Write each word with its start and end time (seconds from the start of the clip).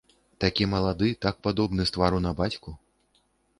Такі 0.45 0.65
малады, 0.71 1.09
так 1.27 1.35
падобны 1.49 1.81
з 1.91 1.97
твару 1.97 2.25
на 2.29 2.35
бацьку. 2.43 2.77